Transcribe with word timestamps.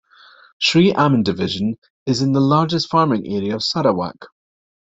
Sri 0.59 0.91
Aman 0.95 1.21
Division 1.21 1.77
is 2.07 2.23
in 2.23 2.31
the 2.31 2.39
largest 2.41 2.89
farming 2.89 3.27
area 3.27 3.53
of 3.53 3.61
Sarawak. 3.63 4.29